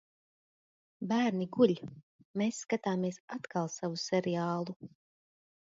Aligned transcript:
Bērni 1.11 1.47
guļ. 1.57 1.73
Mēs 2.43 2.63
skatāmies 2.67 3.23
atkal 3.39 3.71
savu 3.77 4.05
seriālu. 4.09 4.81